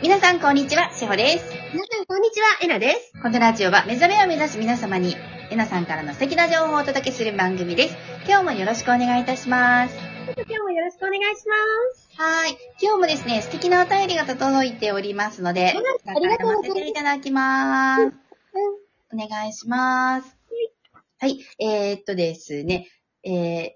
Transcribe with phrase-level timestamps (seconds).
[0.00, 0.92] 皆さん、こんにちは。
[0.92, 1.52] しほです。
[1.72, 2.46] 皆さん、こんにちは。
[2.62, 3.12] えなです。
[3.20, 5.16] このラジオは、目覚めを目指す皆様に、
[5.50, 7.96] えなさんからの素敵な情報をお届けする番組です。
[8.24, 9.96] 今日もよろしくお願いいたします。
[10.36, 11.56] 今日もよろしくお願いしま
[11.96, 12.10] す。
[12.16, 12.56] はい。
[12.80, 15.70] 今日もですね、素敵なお便りが届いておりますので、
[16.06, 18.12] ありがとうございますいただきます。
[19.12, 20.36] お願いします。
[21.18, 21.40] はい。
[21.58, 22.86] えー、っとですね、
[23.24, 23.70] えー、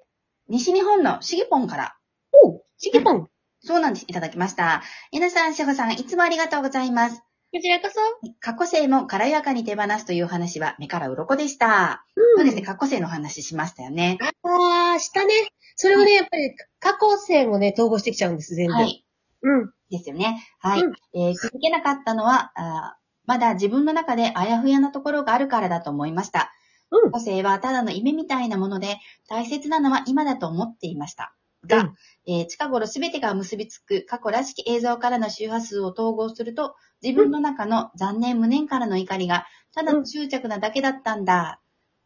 [0.48, 1.96] 西日本のしげぽんから、
[2.44, 3.28] おう、しげぽん。
[3.62, 4.04] こそうなんです。
[4.08, 4.82] いただきました。
[5.12, 7.22] えなさん、しほさん、いつもありがとうございます。
[7.60, 8.00] ちらこそ。
[8.40, 12.04] 過去性も軽やかに手放すという話は目から鱗でした。
[12.36, 14.18] そうですね、過去性の話しましたよね。
[14.42, 15.32] あー、したね。
[15.76, 18.72] それをね、やっぱり、過去性もね、統合してきちゃうんです、全部。
[18.72, 19.06] はい。
[19.42, 19.72] うん。
[19.90, 20.42] ですよね。
[20.58, 20.80] はい。
[20.80, 26.52] うんえー気づけなかったのはあーまだ自分の中であやふやなところがあるからだと思いました。
[26.90, 28.98] うん個性はただの夢みたいなもので、
[29.28, 31.34] 大切なのは今だと思っていました。
[31.66, 31.94] が、うん
[32.26, 41.60] えー近頃すべてが結びつく過去らしき映像からの周波数を統合すると、自分の中の残念無念からの怒りが、ただの執着なだけだったんだ。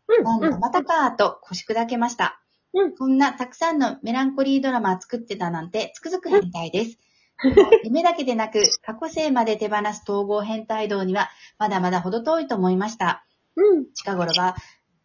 [0.08, 0.25] うん。
[0.25, 0.61] なんだ、うん。
[0.61, 2.41] またかーと腰砕けました。
[2.72, 6.98] うんこんなたくさんのメランコリードラマ作ってたなんてつくづく変態です。
[7.84, 13.27] 夢だけでなく、過去性まで手放す統合変態道には、まだまだ程遠いと思いました。
[13.56, 13.92] うん。
[13.92, 14.56] 近頃は、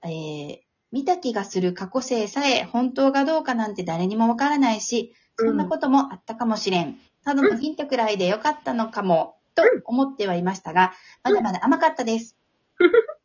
[0.03, 0.57] えー、
[0.91, 6.97] 見た気がする過去性さえ本当かどうかなんて誰にもわからないし、そんなこともあったかもしれん。
[7.23, 12.37] ただのヒントくらいでよかったのかも、と思ってはいましたが、まだまだ甘かったです。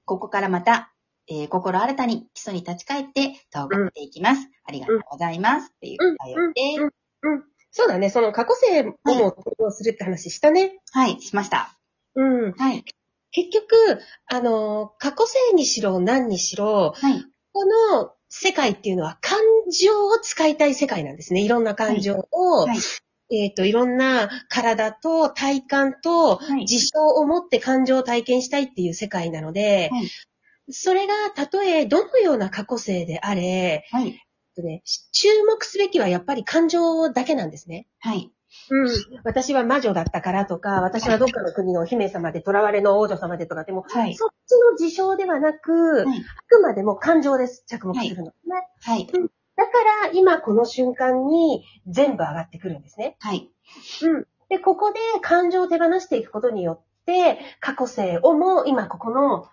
[0.05, 0.93] ここからまた、
[1.29, 4.49] えー心新たに基礎に立ち返って統合していきます。
[4.65, 5.73] ありがとうございます。
[5.75, 6.91] っていうお便りで。
[7.73, 10.79] そうだね、その過去性をも統合するって話したね。
[10.93, 11.77] はい、しました。
[12.15, 12.53] うん。
[12.53, 12.85] はい。
[13.33, 17.25] 結局、あの、過去性にしろ何にしろ、はい。
[17.57, 19.39] この世界っていうのは感
[19.73, 21.41] 情を使いたい世界なんですね。
[21.41, 22.79] いろんな感情を、はい。
[23.35, 26.67] えっ、と、いろんな体と体感とはい。
[26.67, 30.07] 事象を持って感情を体験したいっていう世界なので、はい
[30.69, 33.85] それがたとえどのような過去性であれ、
[34.65, 37.87] ね、注目すべきはやっぱり感情だけなんですね。
[38.01, 38.33] はい。
[38.71, 39.21] うん。
[39.25, 44.15] 私は魔女だったからとか、私はどっかの国のお姫様で、囚われの王女様でとかでも、はい。
[44.15, 47.65] そっちの事象ではなく、はいあくまでも感情です。
[47.67, 48.27] 着目するの。
[48.27, 48.33] ね。
[48.83, 49.07] はい。
[49.07, 49.73] だか
[50.05, 53.17] ら、今この瞬間に全部上がってくるんですね。
[53.21, 53.51] はい。
[54.03, 54.27] うん。
[54.49, 59.49] で、ここで感情を手放していくことによって、過去性をも今ここの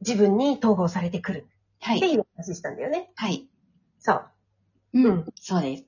[0.00, 1.46] 自分に統合されてくる
[1.80, 1.98] はい。
[1.98, 3.10] っていう話したんだよね。
[3.14, 3.48] はい。
[3.98, 4.24] そう。
[4.94, 5.24] ううんん。
[5.36, 5.84] そうです。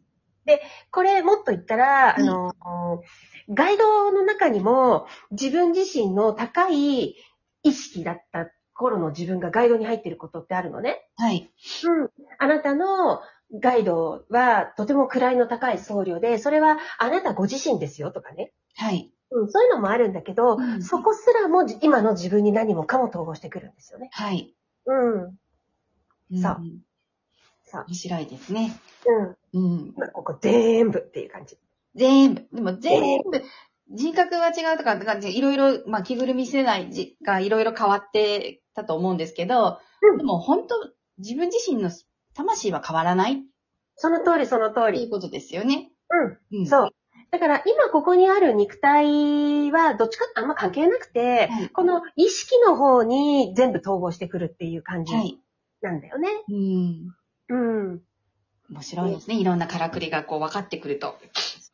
[0.90, 3.02] これもっと言ったら、うんあの、
[3.50, 7.16] ガイドの中にも自分自身の高い
[7.62, 11.06] 意識だった頃の自分がガイドに入ってることってあるのね。
[11.16, 11.50] はい。
[11.84, 12.10] うん。
[12.38, 13.20] あなたの
[13.60, 18.52] ガイドはとても位の高い僧侶で、それはあなたご自身ですよとかね。
[18.76, 19.12] はい。
[19.30, 24.08] うん、そういうのもあるんだけど、うんそこすらもじ今の自分に何もかも統合してくるんですよね。
[24.12, 24.54] はい。
[24.86, 26.40] うん。
[26.40, 26.82] そん
[27.72, 28.78] 面白いですね。
[29.54, 29.64] うん。
[29.64, 29.94] うん。
[29.96, 31.56] まあここ全部っていう感じ。
[31.94, 33.42] 全部、でも全部、
[33.90, 36.90] 人格が違うとか、だからいろいろ、まあ、着ぐるみ世代
[37.24, 40.74] がいろいろ変わってたと思うんですけど、うんでも本当、
[41.18, 41.90] 自分自身の
[42.34, 43.36] 魂は変わらないっ
[43.98, 44.98] その通りその通り。
[44.98, 45.90] ていうことですよね。
[46.52, 46.60] うん。
[46.60, 46.66] うん。
[46.66, 46.90] そう。
[47.30, 55.38] だから今ここにある肉体はどっちかあんま関係なくて、はいこの意識の方に全部統合してくるっていう感じはい。
[55.82, 56.28] なんだよね。
[56.48, 57.14] うん。
[57.48, 58.02] うん。
[58.70, 59.36] 面白いですね。
[59.36, 61.18] いろんなからくりがこう分かってくると。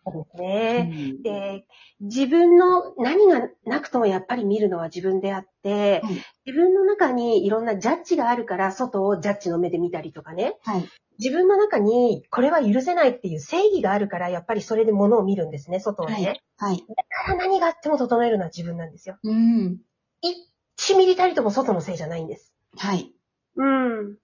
[0.05, 0.83] そうですうね。
[0.83, 1.65] んで、
[2.01, 10.85] 自分の何がなくともやっぱり見るのは自分であって、はい自分の中にいろんなジャッジがあるから外をジャッジの目で見たりとかね、はい。
[11.19, 16.15] 自分の中にこれは許せないっていう正義があるからやっぱりそれで物を見るんですね、外をね。
[16.15, 16.43] はい。
[16.59, 16.85] はい。
[16.87, 19.17] だから何があっても整えるのは自分なんですよ。
[19.23, 19.79] うん。
[20.23, 22.53] 1ミリたりとも外のせいじゃないんです。
[22.77, 23.11] はい。
[23.57, 24.19] うん。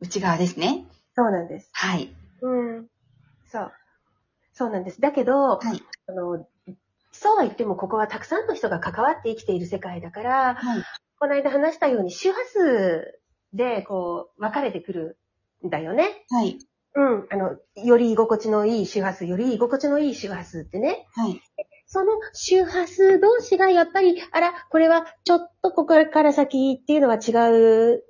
[0.00, 0.86] 内側ですね。
[1.14, 1.70] そうなんです。
[1.72, 2.14] はい。
[2.42, 2.86] うん。
[3.50, 3.72] そう。
[4.52, 5.00] そうなんです。
[5.00, 5.82] だけど、はい。
[6.08, 6.46] あの、
[7.12, 10.82] そうは言ってもここはたくさんの人が関わって生きている世界だから、はい。
[11.18, 13.20] この間話したように周波数
[13.52, 15.18] でこう分かれてくる
[15.66, 16.24] んだよね。
[16.30, 16.58] はい。
[16.94, 17.26] うん。
[17.30, 21.06] あの、より居心地のいい周波数、より居心地のいい周波数ってね。
[21.14, 21.40] はい。
[21.86, 27.32] その周波数同士がやっぱり、あら、これはちょっとここから先っていうのは違
[27.94, 28.04] う。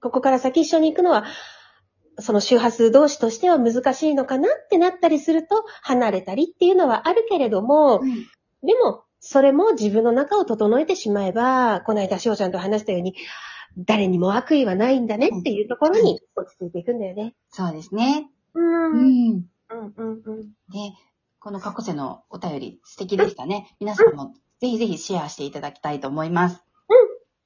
[0.00, 1.24] ここから先一緒に行くのは、
[2.18, 8.26] その周波数同士としては難しいのかなってなったりすると、離れたりっていうのはあるけれども、うん
[8.62, 13.14] でも、それも自分の中を整えてしまえば、この間、しおちゃんと話したように、
[13.78, 17.34] 誰にも悪意はないんだねっていうところに落ち着いていくんだよね。
[17.48, 18.28] そうですね。
[18.54, 18.60] う。
[18.60, 19.46] うんん。
[19.70, 20.42] うん、うん、うん。
[20.42, 20.92] で、
[21.38, 23.74] この過去世のお便り素敵でしたね。
[23.80, 26.62] 皆さんもぜひぜひシェアしていただきたいと思います。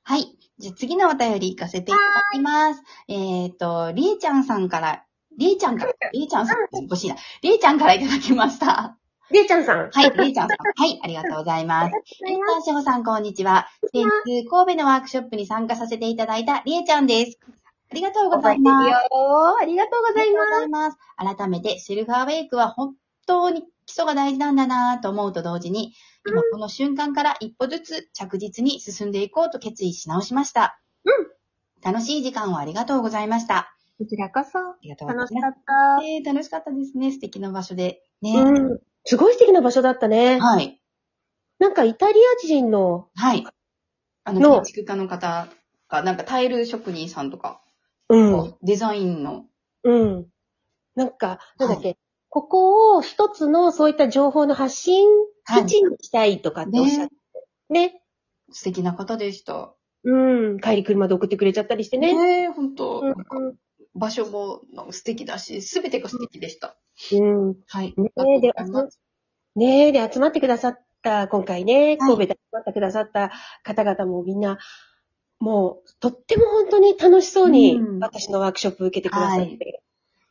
[0.09, 0.37] うんはい。
[0.59, 1.99] じゃあ次のお便り行かせていただ
[2.33, 2.83] きます。
[3.09, 5.03] えっ、と、りえちゃんさんから、
[5.39, 7.17] りえちゃんから、りえちゃんさん、欲しいな。
[7.41, 8.99] りえちゃんからいただきました。
[9.31, 9.91] りえちゃんさん。
[9.91, 10.59] はい、りえちゃんさん。
[10.59, 11.93] はい、ありがとうございます。
[12.27, 13.67] りえちゃん、しほさん、こんにちは。
[13.93, 17.39] 先日、神戸のワークショップに参加させていただいたりえちゃんです。
[17.91, 18.95] ありがとうございます。
[18.95, 20.99] ありがとうございありがとうごまざいます。
[21.39, 22.95] 改めて、セルフアウェイクは本
[23.27, 25.95] 当に基礎が大事なんだなぁと思うと同時に、
[26.27, 30.79] 今この瞬間から一歩ずつ着実に進んでいこうと決意し直しました。
[31.05, 31.35] うん
[31.85, 33.75] 楽しい時間をありがとうございました。
[33.79, 33.93] す。
[33.99, 35.35] こちらこそ、ありがとうございます。
[35.35, 36.05] 楽しかった。
[36.05, 37.13] えー楽しかったですね。
[37.13, 38.01] 素敵な場所で。
[38.23, 38.41] ね。
[38.41, 38.79] うん。
[39.05, 40.41] すごい素敵な場所だったね。
[40.41, 40.81] はい。
[41.59, 43.47] なんかイタリア人の、はい。
[44.25, 45.49] あの、の建築家の方
[45.89, 47.61] が、なんかタイル職人さんとか、
[48.09, 48.55] うん。
[48.63, 49.45] デザインの、
[49.83, 50.27] うん。
[50.95, 51.99] なんか、なんだっけ、
[52.31, 55.07] ここを一つのそういった情報の発信
[55.45, 57.15] はい基地にしたいとかっておっしゃって。
[57.71, 58.03] ね。
[58.51, 59.75] 素敵な方でした。
[60.05, 60.61] うん。
[60.61, 62.13] 帰り車で送ってくれちゃったりしてね。
[62.13, 63.37] ねえ、本当、うんなんか
[63.97, 66.77] 場所もなんか素敵だし、すべてが素敵でした。
[67.13, 67.55] うん。
[67.69, 67.95] はい。
[67.97, 68.53] ねありで
[69.57, 73.31] ねえ、で、集まってくださった、今回ね、はい神戸で集まってくださった
[73.63, 74.59] 方々もみんな、
[75.39, 79.41] もう、とっても本当に楽しそうにうん、私のワークショップ受けてくださって。
[79.43, 79.59] はい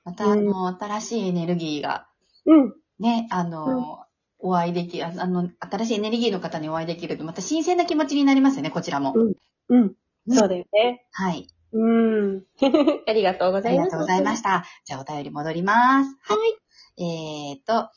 [0.06, 2.08] また、あの、新しいエネルギーが、
[2.46, 2.74] うん。
[3.00, 4.03] ね、あの、
[4.44, 9.14] お会いできああの、新しいエネルギーの方にお会いできると、また新鮮な気持ちになりますよね、こちらも。
[9.16, 9.34] うん
[9.70, 9.80] うん。
[9.80, 9.96] うん
[10.30, 11.06] そうだよね。
[11.12, 11.48] はい。
[11.74, 12.44] うん。
[13.08, 13.88] ありがとうございます。
[13.88, 14.64] ありがとうございました。
[14.86, 16.16] じゃあ、お便り戻ります。
[16.22, 17.04] はい。
[17.04, 17.90] えーっと、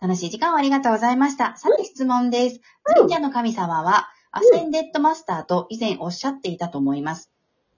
[0.00, 1.56] 楽しい時間をありがとうございました。
[1.56, 2.60] さて質問です。
[2.84, 7.30] 神社の神様は、アセンデッドマスターと以前おっしゃっていたと思います。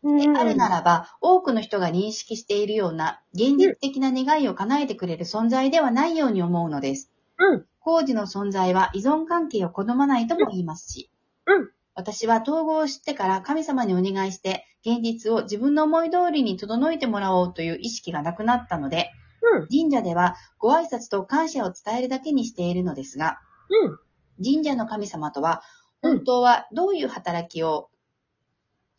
[0.02, 7.10] でうんあるならば、多くの人が認識しているような、現実的な願いを叶えてくれる存在ではないように思うのです。
[7.38, 7.66] うん。
[7.80, 11.10] 工事の存在は依存関係を好まないとも言いますし。
[11.46, 11.70] うん。
[11.94, 19.10] 私は統合を知ってから神様にお願いして、現実を自分の思い通りに整えてもらおうという意識がなくなったので、
[19.42, 19.68] うん。
[19.68, 23.38] 神社ではご挨拶と感謝を伝えるだけにしているのですが、
[23.68, 23.98] うん。
[24.42, 27.90] 神社の神様とは、うん本当はどういう働きを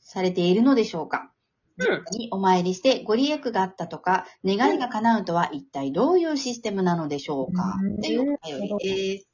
[0.02, 1.31] されているのでしょうか、
[2.12, 9.28] にお参りしてご利益があったとか、願いが叶うとは一体どういうシステムなのでしょうか、うんというお便りです。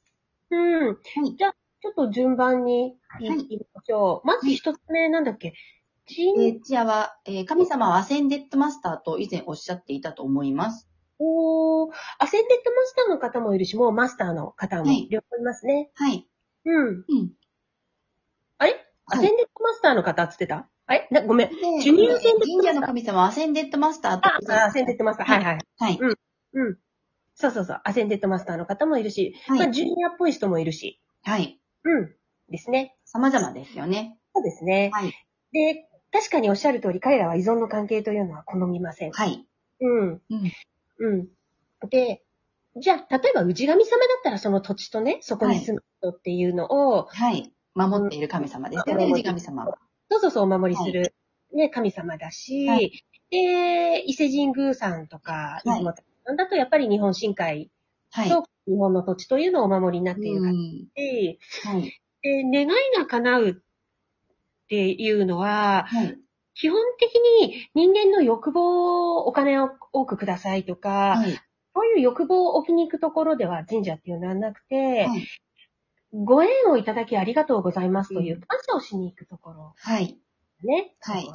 [0.50, 0.86] うん。
[0.88, 4.26] はいじゃあ、ちょっと順番に言はいいましょう。
[4.26, 5.48] まず一つ目、なんだっけ？
[5.48, 10.88] え神ー、こちらは、えー神様はアセンデッドマスターと以前おっしゃっていたと思います。
[11.18, 15.90] おーアセンデッドマスターの方もいるし、もうマスターの方もはい両方いますね。
[15.94, 16.26] はい。
[16.64, 16.86] うん。
[16.86, 17.32] うん。
[18.56, 18.74] あれ？
[19.06, 20.68] アはいセンデッドマスターの方っつってた？
[20.88, 21.48] あれなごめん。
[21.50, 25.26] でジュニアアセンデッドマスター神社の神様はアセンデッドマスターとあ、あアセンデッドマスター。
[25.26, 25.58] はいはい。
[25.78, 25.98] はい。
[26.00, 26.78] うん。
[27.34, 27.80] そうそうそう。
[27.84, 31.00] アセンデッドマスターの方もいるし、はいまあ、ジュニアっぽい人もいるし。
[31.22, 31.60] はい。
[31.84, 32.14] うん。
[32.50, 32.96] ですね。
[33.04, 34.18] 様々ですよね。
[34.34, 34.90] そうですね。
[34.92, 35.12] はい。
[35.52, 39.12] で、確かにおっしゃる通り、彼らは依存の関係というのは好みません。
[39.12, 39.46] はい。
[39.80, 40.08] うん。
[40.08, 40.20] うん。
[41.00, 41.28] うん。
[41.90, 42.24] で、
[42.80, 47.52] じゃあ、例えば、氏神様だったらその土地とね、そこに住む人っていうのを、はい。
[47.74, 49.78] 守っている神様ですよね、うん氏神様は。
[50.10, 51.14] そうそうそうお守りする、
[51.52, 57.70] ね、神様だし、はいで、伊勢神宮さんとか、はい出雲さんだとやっぱり日本神会
[58.10, 58.28] はい。
[58.28, 60.86] と日本の土地というのをお守りになっているう方ん。
[60.94, 62.00] で、はい。
[62.22, 63.54] で願いが叶うっ
[64.68, 66.18] ていうのは、はい。
[66.54, 71.38] 基本的に人間の欲望、お金を多くくださいとか、はい。
[71.74, 75.28] そういう欲望を置きに行くところでは神社っていうのはなくて、はい
[76.12, 80.18] ご縁をいただきありがとうございますといううん感謝をしに行くところはい。
[80.64, 80.94] ね。
[81.00, 81.30] はい。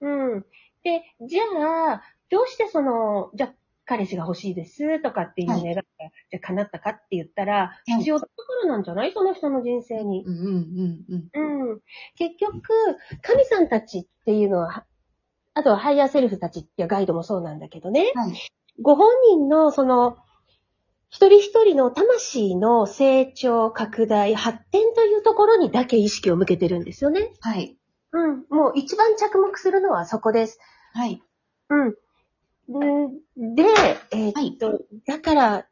[0.00, 0.40] うん。
[0.82, 1.42] で、じゃ
[1.94, 3.54] あ、どうしてその、じゃあ、
[3.86, 8.32] 彼氏が欲しいですとかっていう願いが、じゃあ叶ったかって言ったら、い必要だか
[8.64, 9.12] らなんじゃない？
[9.12, 10.24] その人の人生に。
[10.24, 10.50] うんうんう
[11.12, 11.70] んうん。
[11.70, 11.80] うん。
[12.16, 12.62] 結局、
[13.22, 14.86] 神さんたちっていうのは、
[15.52, 18.10] あとはハイヤーセルフたちっていうガイドもそうなんだけどね。
[18.14, 18.32] はい。
[18.80, 20.16] ご本人のその、
[21.14, 27.30] 一人一人の魂の成長、拡大、発展というところにだけ意識を向けてるんですよね。
[27.40, 27.78] はい。
[28.10, 28.44] うん。
[28.50, 30.58] もう一番着目するのはそこです。
[30.92, 31.22] はい。
[31.68, 31.88] うん。
[33.46, 33.62] んで、
[34.10, 35.66] えーっと、だから、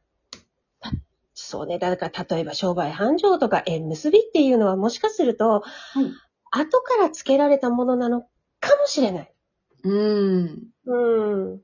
[0.79, 0.93] た
[1.35, 6.13] そうね、だから例えば商売繁盛とか縁結びっていうのはもしかすると、はい。
[6.53, 8.29] 後から付けられたものなの
[8.61, 9.35] かもしれない。
[9.83, 10.63] うん。
[10.87, 11.61] うん。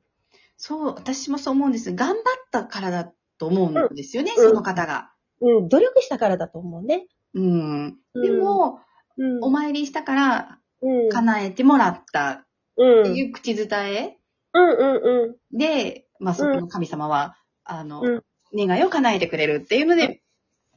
[0.57, 1.95] そう、私もそう思うんです。
[1.95, 5.11] 頑張ったからだと思うんですよね、うんその方が。
[5.41, 5.69] うん。
[5.69, 7.07] 努力したからだと思うね。
[7.35, 7.97] うん。
[8.15, 8.81] でも、
[9.17, 12.45] うん、お参りしたからうん、叶えてもらった
[12.77, 14.19] うん、っていう口伝え
[14.55, 15.59] うんうんうん。
[15.59, 18.23] で、まあそこの神様は、あの、うん
[18.57, 20.23] 願いを叶えてくれるっていうので、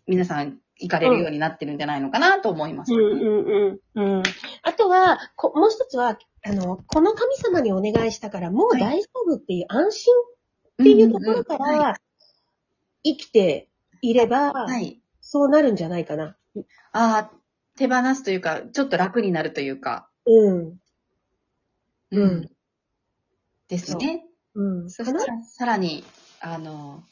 [0.06, 2.94] 皆さん行かれるようになってるんじゃないのかなと思います。
[2.94, 4.18] うんうんうん。
[4.18, 4.24] うん。
[4.64, 10.14] あとは、こもう一つは、あの、この神様にお願いしたからもう大丈夫っていう安心
[10.82, 11.96] っていうところかうんうんはいら、
[13.04, 13.70] 生きて
[14.02, 15.02] いれば、はい。
[15.22, 16.36] そうなるんじゃないかな。
[16.92, 17.32] ああ、
[17.78, 20.10] 手放すというか、ちょっと楽になるというか。
[20.26, 20.80] うん。
[22.12, 22.50] うん
[23.70, 24.26] ですね。
[24.54, 24.90] うん。
[24.90, 26.04] そしたら、さらに、
[26.42, 27.04] あの、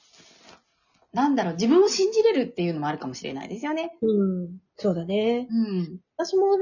[1.13, 3.98] なんだろう、自分を信じれるっていうのもあるかもしれないですよね。
[4.01, 4.60] うん。
[4.75, 5.48] そうだね。
[5.50, 6.00] うん。
[6.17, 6.58] 私も、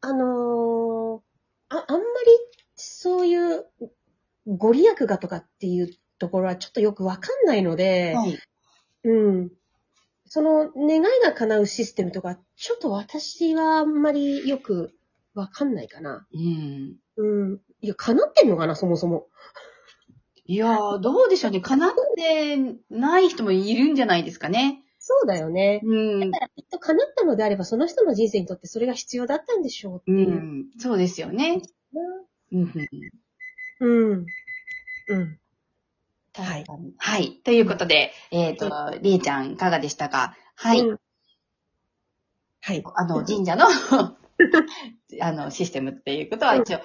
[0.00, 2.06] あのーあ、あんまり、
[2.74, 3.66] そういう、
[4.46, 8.38] ご利益がとかっていうところはちょっとよくわかんないので、はい。
[9.08, 9.50] うん。
[10.26, 14.92] その、願いが叶うシステムとか、ちょっと私はあんまりよく
[15.34, 16.26] わかんないかな。
[16.32, 16.96] うん。
[17.16, 17.60] うん。
[17.80, 19.28] いや、叶ってんのかな、そもそも。
[20.44, 21.60] いやー、どうでしょうね。
[21.60, 22.56] 叶って
[22.90, 24.82] ない人もいるんじゃないですかね。
[24.98, 25.80] そうだよね。
[25.84, 26.30] うん。
[26.30, 30.30] だからきっと叶ったのであれば、その人の人生にとってそれが必要だったんでしょうってういう。
[30.30, 30.66] ん。
[30.78, 31.62] そうですよね。
[32.52, 32.72] うん。
[33.80, 34.26] うん。
[35.08, 35.38] うん。
[36.42, 36.64] はい。
[36.98, 37.40] はい。
[37.44, 40.36] ということで、えっ、と、りえちゃんいかがでしたか？
[40.56, 40.80] はい。
[40.80, 40.98] うん
[42.60, 42.82] はい。
[42.96, 43.64] あの、神社の、
[45.22, 46.80] あの、システムっていうことは一応、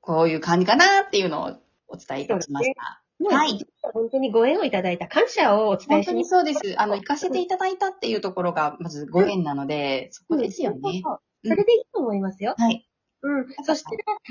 [0.00, 1.56] こういう感じかなっていうのを
[1.88, 3.02] お伝えいたしました。
[3.34, 3.66] はい。
[3.92, 6.44] 本当にご縁をいただいた感謝をお伝え本当にします。
[6.52, 6.80] そうです。
[6.80, 10.80] あの、行かせていただいたっていうところが、まずご縁なので、そこですよね。
[10.82, 12.54] そうそうそれでいいと思いますよ。
[12.56, 12.85] はい。
[13.26, 13.64] うん。
[13.64, 13.88] そして、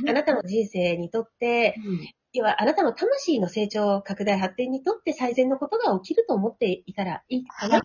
[0.08, 1.76] あなたの人生にとって、
[2.34, 7.70] 要はあなたの魂の成長、拡大、発展にとって最善のことが起きると思っていたらいいかはい。
[7.70, 7.78] な。
[7.78, 7.82] あ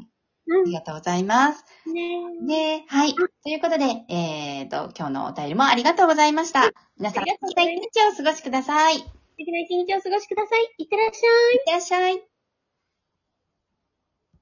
[0.46, 0.64] うん。
[0.64, 1.64] りがとうございます。
[1.92, 3.14] ねで、はい。
[3.14, 6.70] ということで、えっ、と、今日のお便りもありがとうございました。
[6.96, 8.96] 皆さん、素敵な一日をお過ごしください。
[8.96, 10.74] いっ素敵な一日をお過ごしください。
[10.78, 11.64] いってらっしゃい。
[11.64, 12.29] てらっしゃい。